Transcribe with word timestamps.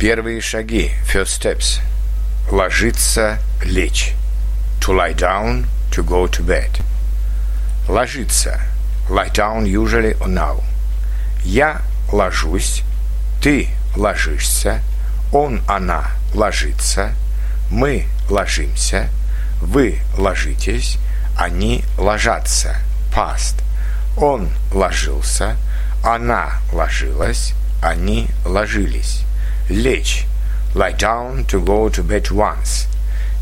Первые 0.00 0.40
шаги, 0.40 0.92
first 1.04 1.42
steps. 1.42 1.78
Ложиться, 2.50 3.38
лечь. 3.62 4.14
To 4.80 4.94
lie 4.94 5.12
down, 5.12 5.66
to 5.90 6.02
go 6.02 6.26
to 6.26 6.42
bed. 6.42 6.80
Ложиться. 7.86 8.58
Lie 9.10 9.28
down 9.28 9.66
usually 9.66 10.18
or 10.18 10.28
now. 10.28 10.62
Я 11.44 11.82
ложусь, 12.10 12.82
ты 13.42 13.68
ложишься, 13.94 14.80
он, 15.34 15.60
она 15.68 16.12
ложится, 16.32 17.12
мы 17.70 18.06
ложимся, 18.30 19.10
вы 19.60 19.98
ложитесь, 20.16 20.96
они 21.36 21.84
ложатся. 21.98 22.74
Past. 23.14 23.62
Он 24.16 24.48
ложился, 24.72 25.58
она 26.02 26.52
ложилась, 26.72 27.52
они 27.82 28.30
ложились. 28.46 29.26
Лечь. 29.70 30.26
Lie 30.74 30.92
down 30.92 31.46
to 31.46 31.64
go 31.64 31.88
to 31.88 32.02
bed 32.02 32.30
once. 32.30 32.88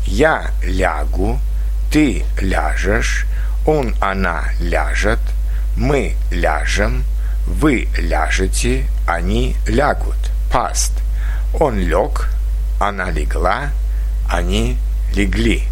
Я 0.05 0.51
лягу, 0.63 1.39
ты 1.91 2.23
ляжешь, 2.39 3.25
он, 3.65 3.95
она 3.99 4.45
ляжет, 4.59 5.19
мы 5.75 6.15
ляжем, 6.31 7.03
вы 7.47 7.87
ляжете, 7.97 8.85
они 9.07 9.55
лягут. 9.67 10.15
Past. 10.51 10.91
Он 11.59 11.79
лег, 11.79 12.29
она 12.79 13.09
легла, 13.09 13.71
они 14.29 14.77
легли. 15.13 15.63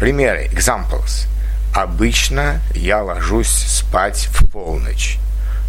Примеры. 0.00 0.48
Examples. 0.52 1.28
Обычно 1.74 2.60
я 2.74 3.02
ложусь 3.02 3.50
спать 3.50 4.28
в 4.32 4.50
полночь. 4.50 5.18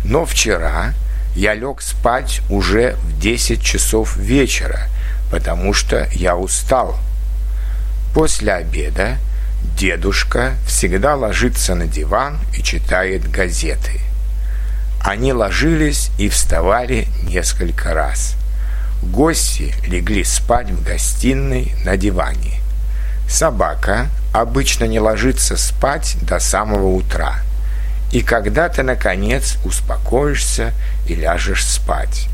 Но 0.03 0.25
вчера 0.25 0.93
я 1.35 1.53
лег 1.53 1.81
спать 1.81 2.41
уже 2.49 2.95
в 3.03 3.19
10 3.19 3.61
часов 3.61 4.17
вечера, 4.17 4.89
потому 5.31 5.73
что 5.73 6.07
я 6.13 6.35
устал. 6.35 6.97
После 8.13 8.53
обеда 8.53 9.17
дедушка 9.77 10.53
всегда 10.65 11.15
ложится 11.15 11.75
на 11.75 11.85
диван 11.85 12.39
и 12.57 12.63
читает 12.63 13.29
газеты. 13.29 14.01
Они 15.01 15.31
ложились 15.31 16.11
и 16.17 16.27
вставали 16.29 17.07
несколько 17.23 17.93
раз. 17.93 18.35
Гости 19.01 19.73
легли 19.87 20.23
спать 20.23 20.69
в 20.69 20.83
гостиной 20.83 21.73
на 21.85 21.95
диване. 21.95 22.59
Собака 23.29 24.07
обычно 24.33 24.85
не 24.85 24.99
ложится 24.99 25.55
спать 25.55 26.17
до 26.21 26.39
самого 26.39 26.87
утра. 26.87 27.41
И 28.11 28.21
когда 28.21 28.69
ты, 28.69 28.83
наконец, 28.83 29.57
успокоишься 29.63 30.73
и 31.07 31.15
ляжешь 31.15 31.65
спать. 31.65 32.27